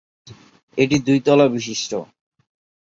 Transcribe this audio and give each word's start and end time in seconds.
এটি 0.77 0.97
দুই 1.07 1.19
তলা 1.25 1.45
বিশিষ্ট্য। 1.47 1.97